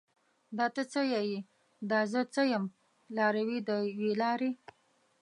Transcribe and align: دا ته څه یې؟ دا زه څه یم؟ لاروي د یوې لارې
دا 0.57 0.65
ته 0.75 0.81
څه 0.91 1.01
یې؟ 1.11 1.23
دا 1.89 1.99
زه 2.11 2.21
څه 2.33 2.41
یم؟ 2.51 2.65
لاروي 3.17 3.57
د 3.67 3.69
یوې 3.99 4.11
لارې 4.21 4.51